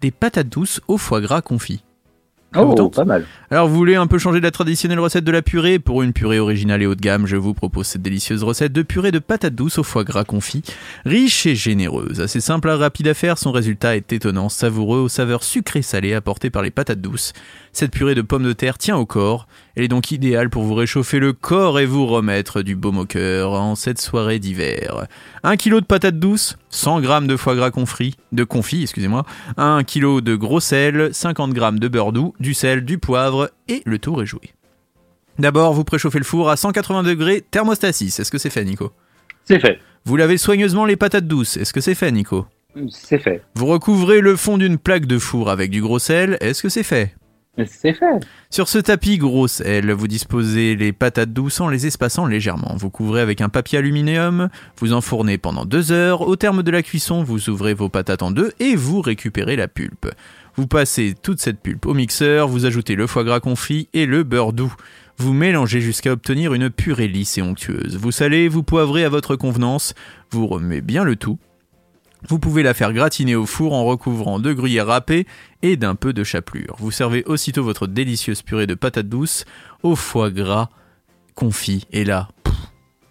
des 0.00 0.10
patates 0.10 0.48
douces 0.48 0.80
au 0.88 0.98
foie 0.98 1.20
gras 1.20 1.40
confit. 1.40 1.85
Oh, 2.58 2.74
tente 2.74 2.94
pas 2.94 3.04
mal. 3.04 3.24
Alors 3.50 3.68
vous 3.68 3.76
voulez 3.76 3.94
un 3.94 4.06
peu 4.06 4.18
changer 4.18 4.40
de 4.40 4.44
la 4.44 4.50
traditionnelle 4.50 4.98
recette 4.98 5.24
de 5.24 5.30
la 5.30 5.42
purée? 5.42 5.78
Pour 5.78 6.02
une 6.02 6.12
purée 6.12 6.40
originale 6.40 6.82
et 6.82 6.86
haut 6.86 6.94
de 6.94 7.00
gamme, 7.00 7.26
je 7.26 7.36
vous 7.36 7.54
propose 7.54 7.86
cette 7.86 8.02
délicieuse 8.02 8.42
recette 8.42 8.72
de 8.72 8.82
purée 8.82 9.12
de 9.12 9.18
patates 9.18 9.54
douces 9.54 9.78
au 9.78 9.82
foie 9.82 10.04
gras 10.04 10.24
confit, 10.24 10.62
riche 11.04 11.46
et 11.46 11.54
généreuse. 11.54 12.20
Assez 12.20 12.40
simple, 12.40 12.68
rapide 12.68 13.08
à 13.08 13.14
faire, 13.14 13.38
son 13.38 13.52
résultat 13.52 13.96
est 13.96 14.12
étonnant, 14.12 14.48
savoureux, 14.48 15.00
aux 15.00 15.08
saveurs 15.08 15.44
sucrées-salées 15.44 16.14
apportées 16.14 16.50
par 16.50 16.62
les 16.62 16.70
patates 16.70 17.00
douces. 17.00 17.32
Cette 17.72 17.92
purée 17.92 18.14
de 18.14 18.22
pommes 18.22 18.44
de 18.44 18.52
terre 18.52 18.78
tient 18.78 18.96
au 18.96 19.06
corps, 19.06 19.46
elle 19.76 19.84
est 19.84 19.88
donc 19.88 20.10
idéale 20.10 20.48
pour 20.48 20.62
vous 20.62 20.74
réchauffer 20.74 21.18
le 21.18 21.34
corps 21.34 21.78
et 21.78 21.84
vous 21.84 22.06
remettre 22.06 22.62
du 22.62 22.74
baume 22.74 22.98
au 22.98 23.04
cœur 23.04 23.52
en 23.52 23.74
cette 23.74 24.00
soirée 24.00 24.38
d'hiver. 24.38 25.06
1 25.42 25.56
kg 25.56 25.80
de 25.80 25.84
patates 25.84 26.18
douces, 26.18 26.56
100 26.70 27.02
g 27.02 27.26
de 27.26 27.36
foie 27.36 27.54
gras 27.54 27.70
confit, 27.70 28.16
de 28.32 28.42
confit, 28.42 28.82
excusez-moi, 28.82 29.24
1 29.58 29.84
kg 29.84 30.22
de 30.22 30.34
gros 30.34 30.60
sel, 30.60 31.10
50 31.12 31.54
g 31.54 31.60
de 31.72 31.88
beurre 31.88 32.12
doux, 32.12 32.34
du 32.40 32.54
sel, 32.54 32.86
du 32.86 32.96
poivre 32.96 33.50
et 33.68 33.82
le 33.84 33.98
tour 33.98 34.22
est 34.22 34.26
joué. 34.26 34.52
D'abord, 35.38 35.74
vous 35.74 35.84
préchauffez 35.84 36.18
le 36.18 36.24
four 36.24 36.48
à 36.48 36.56
180 36.56 37.02
degrés, 37.02 37.44
thermostat 37.50 37.92
6. 37.92 38.18
Est-ce 38.18 38.30
que 38.30 38.38
c'est 38.38 38.48
fait, 38.48 38.64
Nico? 38.64 38.92
C'est 39.44 39.60
fait. 39.60 39.78
Vous 40.06 40.16
lavez 40.16 40.38
soigneusement 40.38 40.86
les 40.86 40.96
patates 40.96 41.26
douces. 41.26 41.58
Est-ce 41.58 41.74
que 41.74 41.82
c'est 41.82 41.94
fait, 41.94 42.10
Nico? 42.10 42.46
C'est 42.88 43.18
fait. 43.18 43.42
Vous 43.54 43.66
recouvrez 43.66 44.20
le 44.20 44.36
fond 44.36 44.56
d'une 44.56 44.78
plaque 44.78 45.04
de 45.04 45.18
four 45.18 45.50
avec 45.50 45.70
du 45.70 45.82
gros 45.82 45.98
sel. 45.98 46.38
Est-ce 46.40 46.62
que 46.62 46.70
c'est 46.70 46.82
fait? 46.82 47.14
C'est 47.64 47.94
fait. 47.94 48.20
Sur 48.50 48.68
ce 48.68 48.78
tapis 48.78 49.16
gros 49.16 49.48
sel, 49.48 49.90
vous 49.90 50.08
disposez 50.08 50.76
les 50.76 50.92
patates 50.92 51.32
douces 51.32 51.60
en 51.60 51.68
les 51.68 51.86
espaçant 51.86 52.26
légèrement. 52.26 52.74
Vous 52.76 52.90
couvrez 52.90 53.22
avec 53.22 53.40
un 53.40 53.48
papier 53.48 53.78
aluminium, 53.78 54.50
vous 54.78 54.92
enfournez 54.92 55.38
pendant 55.38 55.64
deux 55.64 55.90
heures. 55.90 56.20
Au 56.22 56.36
terme 56.36 56.62
de 56.62 56.70
la 56.70 56.82
cuisson, 56.82 57.22
vous 57.22 57.48
ouvrez 57.48 57.72
vos 57.72 57.88
patates 57.88 58.22
en 58.22 58.30
deux 58.30 58.52
et 58.60 58.76
vous 58.76 59.00
récupérez 59.00 59.56
la 59.56 59.68
pulpe. 59.68 60.10
Vous 60.56 60.66
passez 60.66 61.14
toute 61.20 61.40
cette 61.40 61.60
pulpe 61.60 61.86
au 61.86 61.94
mixeur, 61.94 62.48
vous 62.48 62.66
ajoutez 62.66 62.94
le 62.94 63.06
foie 63.06 63.24
gras 63.24 63.40
confit 63.40 63.88
et 63.94 64.06
le 64.06 64.22
beurre 64.22 64.52
doux. 64.52 64.74
Vous 65.18 65.32
mélangez 65.32 65.80
jusqu'à 65.80 66.12
obtenir 66.12 66.52
une 66.52 66.68
purée 66.68 67.08
lisse 67.08 67.38
et 67.38 67.42
onctueuse. 67.42 67.96
Vous 67.96 68.12
salez, 68.12 68.48
vous 68.48 68.62
poivrez 68.62 69.04
à 69.04 69.08
votre 69.08 69.36
convenance, 69.36 69.94
vous 70.30 70.46
remuez 70.46 70.82
bien 70.82 71.04
le 71.04 71.16
tout. 71.16 71.38
Vous 72.28 72.38
pouvez 72.38 72.62
la 72.62 72.74
faire 72.74 72.92
gratiner 72.92 73.36
au 73.36 73.46
four 73.46 73.72
en 73.72 73.84
recouvrant 73.84 74.40
de 74.40 74.52
gruyère 74.52 74.86
râpée 74.88 75.26
et 75.62 75.76
d'un 75.76 75.94
peu 75.94 76.12
de 76.12 76.24
chapelure. 76.24 76.74
Vous 76.78 76.90
servez 76.90 77.22
aussitôt 77.24 77.62
votre 77.62 77.86
délicieuse 77.86 78.42
purée 78.42 78.66
de 78.66 78.74
patates 78.74 79.08
douces 79.08 79.44
au 79.82 79.94
foie 79.94 80.30
gras 80.30 80.68
confit. 81.34 81.86
Et 81.92 82.04
là, 82.04 82.28
pff, 82.42 82.54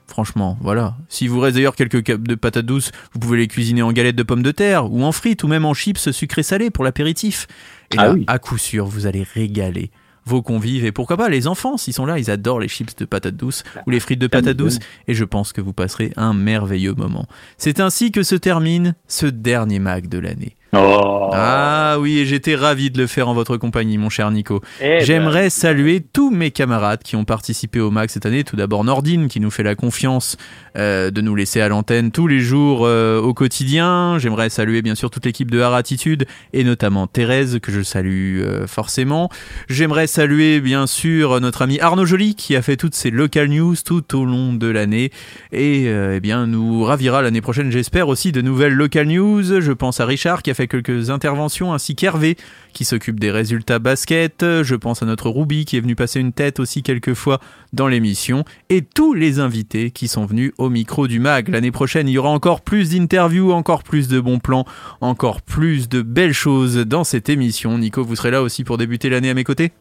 franchement, 0.08 0.58
voilà. 0.62 0.98
Si 1.08 1.28
vous 1.28 1.40
reste 1.40 1.56
d'ailleurs 1.56 1.76
quelques 1.76 2.04
capes 2.04 2.28
de 2.28 2.36
patates 2.36 2.66
douces, 2.66 2.92
vous 3.14 3.20
pouvez 3.20 3.38
les 3.38 3.48
cuisiner 3.48 3.82
en 3.84 3.94
galettes 3.94 4.16
de 4.18 4.24
pommes 4.24 4.44
de 4.44 4.52
terre 4.52 4.92
ou 4.92 5.04
en 5.04 5.12
frites 5.14 5.44
ou 5.44 5.48
même 5.48 5.64
en 5.66 5.74
chips 5.74 6.12
sucrés-salés 6.12 6.70
pour 6.70 6.84
l'apéritif. 6.84 7.48
Et 7.92 7.96
Ah 7.98 8.08
là, 8.08 8.14
oui. 8.14 8.26
à 8.28 8.38
coup 8.40 8.58
sûr, 8.58 8.86
vous 8.86 9.06
allez 9.06 9.24
régaler 9.24 9.92
vos 10.26 10.42
convives 10.42 10.86
et 10.86 10.92
pourquoi 10.92 11.18
pas 11.18 11.30
les 11.30 11.48
enfants 11.48 11.78
s'ils 11.78 11.94
sont 11.94 12.06
là, 12.06 12.18
ils 12.20 12.32
adorent 12.32 12.60
les 12.60 12.68
chips 12.68 12.96
de 12.96 13.06
patates 13.06 13.36
douces 13.36 13.64
ou 13.86 13.92
les 13.92 14.00
frites 14.00 14.20
de 14.20 14.28
patates 14.28 14.58
douces 14.58 14.80
et 15.08 15.14
je 15.14 15.24
pense 15.24 15.54
que 15.54 15.62
vous 15.62 15.74
passerez 15.74 16.12
un 16.16 16.34
merveilleux 16.34 16.94
moment. 16.94 17.28
C'est 17.58 17.80
ainsi 17.80 18.12
que 18.12 18.24
se 18.24 18.36
termine 18.36 18.96
ce 19.08 19.28
dernier 19.28 19.80
mag 19.80 20.08
de 20.08 20.18
l'année. 20.18 20.56
Oh. 20.78 21.30
Ah 21.34 21.98
oui, 22.00 22.20
et 22.20 22.26
j'étais 22.26 22.56
ravi 22.56 22.92
de 22.92 22.98
le 22.98 23.08
faire 23.08 23.30
en 23.30 23.34
votre 23.34 23.58
compagnie, 23.58 23.98
mon 23.98 24.10
cher 24.10 24.30
Nico. 24.32 24.62
Eh 24.82 24.84
ben, 24.84 25.06
J'aimerais 25.06 25.50
saluer 25.50 26.02
tous 26.02 26.30
mes 26.30 26.52
camarades 26.52 27.04
qui 27.04 27.16
ont 27.16 27.26
participé 27.26 27.80
au 27.80 27.92
MAG 27.92 28.10
cette 28.10 28.26
année. 28.26 28.44
Tout 28.44 28.56
d'abord 28.56 28.84
Nordine 28.84 29.28
qui 29.28 29.40
nous 29.40 29.52
fait 29.52 29.64
la 29.64 29.76
confiance 29.76 30.38
euh, 30.78 31.12
de 31.12 31.22
nous 31.22 31.36
laisser 31.36 31.62
à 31.62 31.70
l'antenne 31.70 32.12
tous 32.12 32.28
les 32.28 32.40
jours 32.40 32.82
euh, 32.84 33.22
au 33.22 33.34
quotidien. 33.34 34.18
J'aimerais 34.20 34.50
saluer 34.50 34.82
bien 34.82 34.96
sûr 34.96 35.10
toute 35.10 35.26
l'équipe 35.26 35.50
de 35.52 35.62
Hard 35.62 35.76
Attitude 35.76 36.26
et 36.54 36.64
notamment 36.64 37.08
Thérèse 37.08 37.60
que 37.62 37.72
je 37.72 37.82
salue 37.82 38.42
euh, 38.42 38.68
forcément. 38.68 39.30
J'aimerais 39.70 40.08
saluer 40.08 40.60
bien 40.60 40.88
sûr 40.88 41.40
notre 41.40 41.62
ami 41.62 41.80
Arnaud 41.80 42.06
Joly 42.06 42.36
qui 42.36 42.56
a 42.56 42.62
fait 42.62 42.78
toutes 42.78 42.96
ces 42.96 43.12
local 43.12 43.50
news 43.50 43.76
tout 43.86 44.18
au 44.18 44.26
long 44.26 44.54
de 44.54 44.68
l'année 44.68 45.12
et 45.52 45.86
eh 45.86 46.20
bien 46.20 46.48
nous 46.48 46.84
ravira 46.84 47.22
l'année 47.22 47.42
prochaine 47.42 47.72
j'espère 47.72 48.08
aussi 48.08 48.32
de 48.32 48.42
nouvelles 48.42 48.74
local 48.74 49.08
news. 49.08 49.62
Je 49.62 49.72
pense 49.72 50.00
à 50.00 50.06
Richard 50.06 50.44
qui 50.44 50.52
a 50.52 50.54
fait 50.54 50.65
quelques 50.68 51.10
interventions 51.10 51.74
ainsi 51.74 51.96
qu'Hervé 51.96 52.38
qui 52.74 52.86
s'occupe 52.86 53.20
des 53.20 53.32
résultats 53.32 53.80
basket. 53.80 54.44
Je 54.64 54.76
pense 54.76 55.02
à 55.02 55.06
notre 55.06 55.30
Ruby 55.30 55.66
qui 55.66 55.78
est 55.78 55.80
venu 55.80 55.96
passer 55.96 56.20
une 56.20 56.34
tête 56.34 56.60
aussi 56.60 56.84
quelques 56.84 57.14
fois 57.14 57.40
dans 57.74 57.88
l'émission 57.88 58.44
et 58.70 58.82
tous 58.82 59.14
les 59.14 59.40
invités 59.40 59.92
qui 59.92 60.08
sont 60.08 60.26
venus 60.26 60.52
au 60.58 60.70
micro 60.70 61.08
du 61.08 61.20
MAG. 61.20 61.50
L'année 61.50 61.72
prochaine, 61.72 62.08
il 62.08 62.14
y 62.14 62.18
aura 62.18 62.30
encore 62.30 62.62
plus 62.62 62.92
d'interviews, 62.92 63.52
encore 63.52 63.84
plus 63.84 64.08
de 64.08 64.20
bons 64.20 64.40
plans, 64.40 64.66
encore 65.02 65.42
plus 65.42 65.90
de 65.90 66.02
belles 66.02 66.34
choses 66.34 66.78
dans 66.78 67.04
cette 67.04 67.30
émission. 67.30 67.78
Nico, 67.78 68.04
vous 68.04 68.16
serez 68.16 68.32
là 68.32 68.42
aussi 68.42 68.64
pour 68.64 68.78
débuter 68.78 69.10
l'année 69.10 69.30
à 69.30 69.34
mes 69.34 69.44
côtés? 69.44 69.72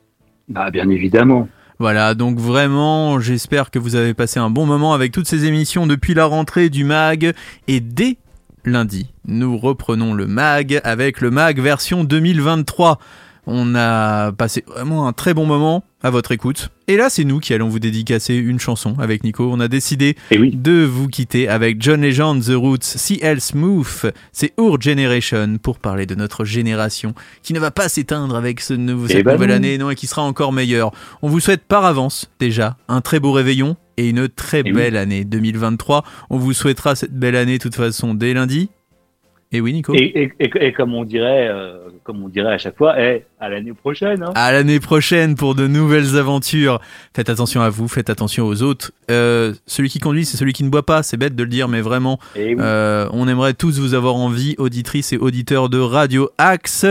Bah, 0.48 0.70
bien 0.70 0.88
évidemment. 0.90 1.48
voilà, 1.78 2.14
donc 2.14 2.38
vraiment, 2.38 3.18
j'espère 3.18 3.70
que 3.70 3.78
vous 3.78 3.96
avez 3.96 4.14
passé 4.14 4.38
un 4.38 4.50
bon 4.50 4.66
moment 4.66 4.92
avec 4.94 5.12
toutes 5.12 5.26
ces 5.26 5.46
émissions 5.46 5.86
depuis 5.86 6.14
la 6.14 6.26
rentrée 6.26 6.68
du 6.68 6.84
MAG. 6.84 7.32
Et 7.66 7.80
dès 7.80 8.18
lundi, 8.66 9.12
nous 9.26 9.56
reprenons 9.56 10.14
le 10.14 10.26
MAG 10.26 10.80
avec 10.84 11.20
le 11.20 11.30
MAG 11.30 11.60
version 11.60 12.04
2023. 12.04 12.98
On 13.46 13.74
a 13.74 14.32
passé 14.32 14.64
vraiment 14.66 15.06
un 15.06 15.12
très 15.12 15.34
bon 15.34 15.44
moment 15.44 15.84
à 16.02 16.10
votre 16.10 16.32
écoute. 16.32 16.70
Et 16.88 16.96
là, 16.96 17.10
c'est 17.10 17.24
nous 17.24 17.40
qui 17.40 17.52
allons 17.52 17.68
vous 17.68 17.78
dédicacer 17.78 18.34
une 18.34 18.58
chanson 18.58 18.94
avec 18.98 19.22
Nico. 19.22 19.50
On 19.50 19.60
a 19.60 19.68
décidé 19.68 20.16
oui. 20.32 20.50
de 20.54 20.84
vous 20.84 21.08
quitter 21.08 21.48
avec 21.48 21.80
John 21.80 22.00
Legend, 22.00 22.42
The 22.42 22.54
Roots, 22.54 22.96
CL 22.96 23.40
Smooth, 23.40 24.12
c'est 24.32 24.52
Our 24.58 24.80
Generation 24.80 25.58
pour 25.62 25.78
parler 25.78 26.06
de 26.06 26.14
notre 26.14 26.44
génération 26.44 27.14
qui 27.42 27.52
ne 27.52 27.60
va 27.60 27.70
pas 27.70 27.88
s'éteindre 27.88 28.34
avec 28.36 28.60
ce 28.60 28.72
nouveau, 28.74 29.06
Eh 29.08 29.14
cette 29.14 29.24
ben 29.24 29.32
nouvelle 29.34 29.50
année 29.50 29.76
non, 29.76 29.90
et 29.90 29.94
qui 29.94 30.06
sera 30.06 30.22
encore 30.22 30.52
meilleure. 30.52 30.90
On 31.20 31.28
vous 31.28 31.40
souhaite 31.40 31.64
par 31.64 31.84
avance 31.84 32.30
déjà 32.38 32.76
un 32.88 33.02
très 33.02 33.20
beau 33.20 33.32
réveillon 33.32 33.76
et 33.96 34.08
une 34.10 34.28
très 34.28 34.60
Eh 34.64 34.70
oui. 34.70 34.72
belle 34.72 34.96
année 34.96 35.24
2023. 35.24 36.04
On 36.30 36.38
vous 36.38 36.52
souhaitera 36.52 36.94
cette 36.94 37.14
belle 37.14 37.36
année 37.36 37.58
de 37.58 37.62
toute 37.62 37.74
façon 37.74 38.14
dès 38.14 38.34
lundi. 38.34 38.68
Et 39.52 39.60
oui, 39.60 39.72
Nico 39.72 39.94
Et, 39.94 40.02
et, 40.20 40.32
et, 40.40 40.66
et 40.66 40.72
comme 40.72 40.94
on 40.94 41.04
dirait, 41.04 41.46
euh, 41.48 41.78
comme 42.02 42.24
on 42.24 42.28
dirait 42.28 42.54
à 42.54 42.58
chaque 42.58 42.76
fois, 42.76 42.98
eh, 42.98 43.24
à 43.38 43.48
l'année 43.48 43.72
prochaine. 43.72 44.24
Hein. 44.24 44.32
À 44.34 44.50
l'année 44.50 44.80
prochaine 44.80 45.36
pour 45.36 45.54
de 45.54 45.68
nouvelles 45.68 46.16
aventures. 46.16 46.80
Faites 47.14 47.28
attention 47.30 47.60
à 47.60 47.70
vous, 47.70 47.86
faites 47.86 48.10
attention 48.10 48.46
aux 48.46 48.62
autres. 48.62 48.90
Euh, 49.12 49.52
celui 49.68 49.90
qui 49.90 50.00
conduit, 50.00 50.24
c'est 50.24 50.36
celui 50.36 50.54
qui 50.54 50.64
ne 50.64 50.70
boit 50.70 50.84
pas. 50.84 51.04
C'est 51.04 51.16
bête 51.16 51.36
de 51.36 51.44
le 51.44 51.48
dire, 51.48 51.68
mais 51.68 51.82
vraiment, 51.82 52.18
oui. 52.34 52.56
Euh, 52.58 53.08
on 53.12 53.28
aimerait 53.28 53.54
tous 53.54 53.78
vous 53.78 53.94
avoir 53.94 54.16
en 54.16 54.28
vie, 54.28 54.56
auditrices 54.58 55.12
et 55.12 55.18
auditeurs 55.18 55.68
de 55.68 55.78
Radio 55.78 56.30
Axe, 56.36 56.84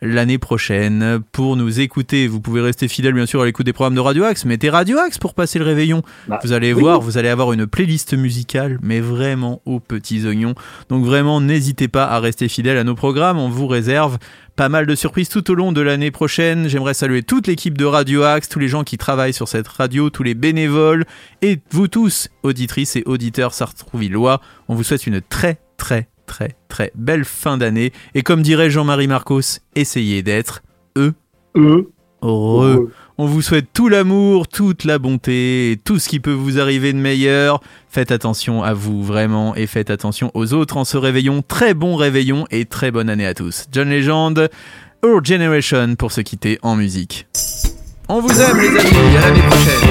l'année 0.00 0.38
prochaine 0.38 1.20
pour 1.32 1.56
nous 1.56 1.80
écouter. 1.80 2.26
Vous 2.28 2.40
pouvez 2.40 2.60
rester 2.60 2.88
fidèle 2.88 3.14
bien 3.14 3.26
sûr 3.26 3.42
à 3.42 3.44
l'écoute 3.46 3.66
des 3.66 3.72
programmes 3.72 3.94
de 3.94 4.00
Radio 4.00 4.24
Axe. 4.24 4.44
Mettez 4.44 4.70
Radio 4.70 4.98
Axe 4.98 5.18
pour 5.18 5.34
passer 5.34 5.58
le 5.58 5.64
réveillon. 5.64 6.02
Bah, 6.28 6.38
Vous 6.44 6.52
allez 6.52 6.72
oui. 6.72 6.80
voir, 6.80 7.00
vous 7.00 7.18
allez 7.18 7.28
avoir 7.28 7.52
une 7.52 7.66
playlist 7.66 8.14
musicale, 8.14 8.78
mais 8.82 9.00
vraiment 9.00 9.60
aux 9.64 9.80
petits 9.80 10.26
oignons. 10.26 10.54
Donc 10.88 11.04
vraiment, 11.04 11.40
n'hésitez 11.40 11.88
pas 11.88 12.04
à 12.06 12.20
rester 12.20 12.48
fidèle 12.48 12.78
à 12.78 12.84
nos 12.84 12.94
programmes. 12.94 13.38
On 13.38 13.48
vous 13.48 13.66
réserve 13.66 14.18
pas 14.56 14.68
mal 14.68 14.86
de 14.86 14.94
surprises 14.94 15.28
tout 15.28 15.48
au 15.50 15.54
long 15.54 15.72
de 15.72 15.80
l'année 15.80 16.10
prochaine. 16.10 16.68
J'aimerais 16.68 16.94
saluer 16.94 17.22
toute 17.22 17.46
l'équipe 17.46 17.78
de 17.78 17.84
Radio 17.84 18.22
Axe, 18.24 18.48
tous 18.48 18.58
les 18.58 18.68
gens 18.68 18.84
qui 18.84 18.98
travaillent 18.98 19.32
sur 19.32 19.46
cette 19.48 19.68
radio, 19.68 20.10
tous 20.10 20.22
les 20.24 20.34
bénévoles 20.34 21.04
et 21.42 21.58
vous 21.70 21.86
tous, 21.88 22.28
auditrices 22.42 22.96
et 22.96 23.02
auditeurs 23.06 23.54
sartrouvillois. 23.54 24.40
On 24.68 24.74
vous 24.74 24.82
souhaite 24.82 25.06
une 25.06 25.20
très 25.20 25.58
très 25.76 26.08
très 26.28 26.54
très 26.68 26.92
belle 26.94 27.24
fin 27.24 27.58
d'année 27.58 27.92
et 28.14 28.22
comme 28.22 28.42
dirait 28.42 28.70
Jean-Marie 28.70 29.08
Marcos, 29.08 29.58
essayez 29.74 30.22
d'être 30.22 30.62
eux 30.96 31.14
Eux, 31.56 31.90
heureux. 32.22 32.92
On 33.20 33.26
vous 33.26 33.42
souhaite 33.42 33.66
tout 33.72 33.88
l'amour, 33.88 34.46
toute 34.46 34.84
la 34.84 35.00
bonté, 35.00 35.72
et 35.72 35.76
tout 35.76 35.98
ce 35.98 36.08
qui 36.08 36.20
peut 36.20 36.30
vous 36.30 36.60
arriver 36.60 36.92
de 36.92 36.98
meilleur. 36.98 37.60
Faites 37.88 38.12
attention 38.12 38.62
à 38.62 38.74
vous 38.74 39.02
vraiment 39.02 39.56
et 39.56 39.66
faites 39.66 39.90
attention 39.90 40.30
aux 40.34 40.54
autres 40.54 40.76
en 40.76 40.84
ce 40.84 40.96
réveillon. 40.96 41.42
Très 41.42 41.74
bon 41.74 41.96
réveillon 41.96 42.46
et 42.52 42.64
très 42.64 42.92
bonne 42.92 43.10
année 43.10 43.26
à 43.26 43.34
tous. 43.34 43.66
John 43.72 43.90
Legend, 43.90 44.48
Our 45.04 45.24
Generation 45.24 45.96
pour 45.96 46.12
se 46.12 46.20
quitter 46.20 46.60
en 46.62 46.76
musique. 46.76 47.26
On 48.08 48.20
vous 48.20 48.40
aime 48.40 48.56
les 48.56 48.68
amis, 48.68 49.16
à 49.16 49.20
l'année 49.20 49.42
prochaine. 49.50 49.88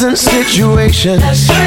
Present 0.00 0.18
situation. 0.18 1.20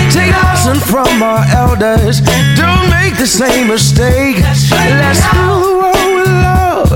Take 0.10 0.32
lesson 0.32 0.80
from 0.80 1.22
our 1.22 1.46
elders. 1.56 2.20
Don't 2.56 2.90
make 2.90 3.16
the 3.18 3.28
same 3.28 3.68
mistake. 3.68 4.40
Let's 4.40 5.24
fill 5.28 5.60
the 5.62 5.74
world 5.78 6.16
with 6.16 6.28
love 6.28 6.90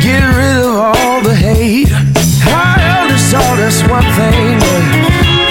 get 0.00 0.22
rid 0.24 0.64
of 0.64 0.76
all 0.76 1.20
the 1.20 1.34
hate. 1.34 1.92
Our 1.92 2.78
elders 2.80 3.30
taught 3.30 3.58
us 3.58 3.82
one 3.82 4.08
thing, 4.16 4.60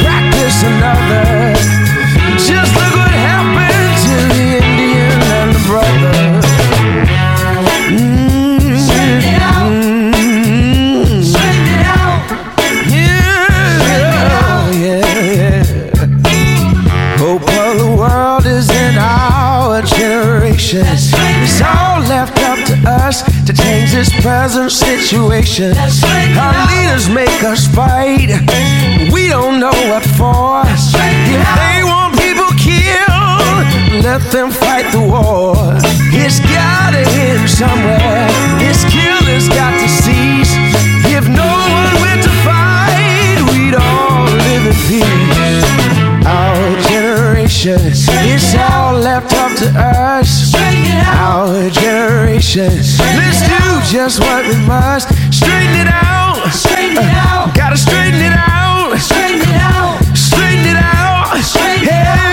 practice 0.02 0.64
another. 0.64 1.87
Generation. 20.68 20.84
It's 21.44 21.62
all 21.62 22.02
left 22.02 22.38
up 22.44 22.60
to 22.68 22.76
us 22.90 23.24
to 23.46 23.54
change 23.54 23.92
this 23.92 24.10
present 24.22 24.72
situation. 24.72 25.76
Our 25.78 26.58
leaders 26.68 27.10
make 27.10 27.44
us 27.44 27.68
fight. 27.68 28.30
We 29.12 29.30
don't 29.30 29.60
know 29.60 29.76
what 29.88 30.04
for. 30.04 30.64
If 30.68 31.48
they 31.56 31.84
want 31.84 32.18
people 32.20 32.52
killed, 32.60 34.04
let 34.04 34.22
them 34.32 34.52
fight 34.52 34.92
the 34.92 35.02
war. 35.02 35.56
It's 36.12 36.40
gotta 36.40 37.04
end 37.16 37.50
somewhere. 37.50 38.28
This 38.60 38.84
killer's 38.92 39.48
got 39.50 39.72
to 39.80 39.88
cease. 39.88 40.54
If 41.16 41.28
no 41.28 41.52
one 41.78 41.94
went 42.04 42.24
to 42.24 42.34
fight, 42.44 43.40
we'd 43.52 43.76
all 43.76 44.26
live 44.26 44.66
in 44.68 44.78
peace. 44.88 46.28
Our 46.28 46.60
generation, 46.90 47.80
it's 47.84 48.56
all 48.56 49.00
left 49.00 49.34
up 49.34 49.56
to 49.60 49.68
us. 49.80 50.57
Our 51.06 51.70
generation, 51.70 52.72
let's 53.20 53.42
do 53.46 53.82
just 53.92 54.20
what 54.20 54.48
we 54.48 54.56
must. 54.66 55.10
Straighten 55.34 55.76
it 55.76 55.88
out. 55.88 56.52
Straighten 56.52 56.98
it 56.98 57.14
out. 57.14 57.54
Gotta 57.56 57.78
straighten 57.78 58.22
it 58.22 58.34
out. 58.34 58.98
Straighten 59.00 59.42
it 59.42 59.62
out. 59.62 60.00
Straighten 60.16 60.66
it 60.66 60.78
out. 60.78 60.98
Yeah, 61.84 61.84
we 61.84 61.86
can 61.88 62.27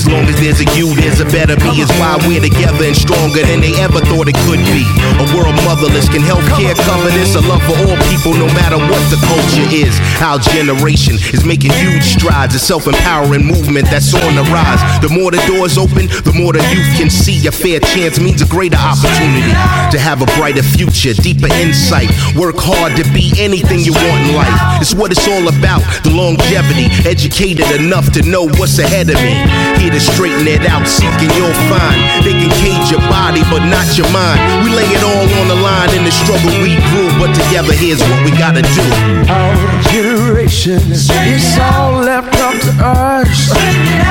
As 0.00 0.08
long 0.08 0.24
as 0.32 0.40
there's 0.40 0.64
a 0.64 0.68
you, 0.80 0.96
there's 0.96 1.20
a 1.20 1.28
better 1.28 1.60
me. 1.60 1.84
Is 1.84 1.92
why 2.00 2.16
we're 2.24 2.40
together 2.40 2.88
and 2.88 2.96
stronger 2.96 3.44
than 3.44 3.60
they 3.60 3.76
ever 3.84 4.00
thought 4.00 4.32
it 4.32 4.38
could 4.48 4.64
be. 4.72 4.80
A 5.20 5.28
world 5.36 5.52
motherless 5.68 6.08
can 6.08 6.24
help 6.24 6.40
care 6.56 6.72
cover 6.72 7.12
this. 7.12 7.36
A 7.36 7.44
love 7.44 7.60
for 7.68 7.76
all 7.84 8.00
people, 8.08 8.32
no 8.32 8.48
matter 8.56 8.80
what 8.80 9.02
the 9.12 9.20
culture 9.28 9.68
is. 9.68 9.92
Our 10.24 10.40
generation 10.40 11.20
is 11.36 11.44
making 11.44 11.76
huge 11.76 12.16
strides. 12.16 12.56
A 12.56 12.58
self-empowering 12.58 13.44
movement 13.44 13.92
that's 13.92 14.16
on 14.16 14.40
the 14.40 14.44
rise. 14.48 14.80
The 15.04 15.12
more 15.12 15.28
the 15.28 15.42
doors 15.44 15.76
open, 15.76 16.08
the 16.24 16.32
more 16.32 16.56
the 16.56 16.64
youth 16.72 16.88
can 16.96 17.12
see. 17.12 17.36
A 17.44 17.52
fair 17.52 17.84
chance 17.92 18.16
means 18.16 18.40
a 18.40 18.48
greater 18.48 18.80
opportunity 18.80 19.52
to 19.92 20.00
have 20.00 20.24
a 20.24 20.28
brighter 20.40 20.64
future, 20.64 21.12
deeper 21.12 21.52
insight. 21.60 22.08
Work 22.40 22.56
hard 22.56 22.96
to 22.96 23.04
be 23.12 23.36
anything 23.36 23.84
you 23.84 23.92
want 23.92 24.24
in 24.24 24.32
life. 24.32 24.80
It's 24.80 24.96
what 24.96 25.12
it's 25.12 25.28
all 25.28 25.44
about. 25.44 25.84
The 26.08 26.16
longevity, 26.16 26.88
educated 27.04 27.68
enough 27.76 28.08
to 28.16 28.24
know 28.24 28.48
what's 28.56 28.80
ahead 28.80 29.12
of 29.12 29.20
me. 29.20 29.36
Here 29.76 29.89
to 29.92 30.00
straighten 30.00 30.46
it 30.46 30.66
out, 30.66 30.86
seeking 30.86 31.30
you'll 31.34 31.54
find. 31.66 31.98
They 32.22 32.32
can 32.32 32.50
cage 32.62 32.90
your 32.90 33.02
body, 33.10 33.42
but 33.50 33.62
not 33.66 33.86
your 33.98 34.08
mind. 34.14 34.38
We 34.64 34.70
lay 34.70 34.86
it 34.86 35.02
all 35.02 35.26
on 35.40 35.46
the 35.48 35.58
line 35.58 35.90
in 35.96 36.04
the 36.04 36.14
struggle 36.14 36.50
we 36.62 36.78
grew, 36.90 37.10
but 37.18 37.34
together 37.34 37.72
here's 37.74 38.00
what 38.00 38.20
we 38.24 38.30
gotta 38.30 38.62
do. 38.62 38.86
Our 39.26 39.54
generation, 39.90 40.80
it's 40.90 41.58
all 41.58 42.02
left 42.02 42.34
up 42.40 42.56
to 42.66 42.72
us. 42.80 43.50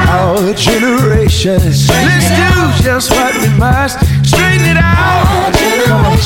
Our 0.07 0.53
generation, 0.53 1.59
let's 1.63 2.27
do 2.27 2.83
just 2.83 3.11
what 3.11 3.33
we 3.39 3.49
must. 3.57 3.99
Straighten 4.27 4.67
it 4.67 4.77
out. 4.77 5.53
Come 5.85 6.05
on. 6.05 6.17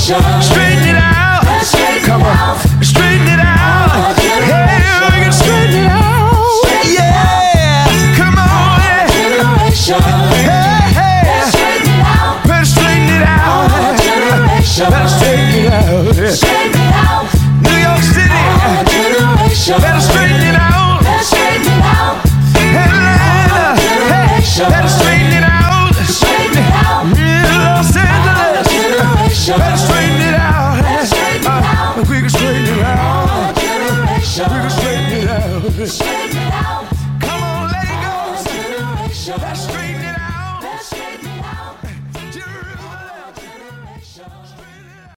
Straighten 0.42 0.83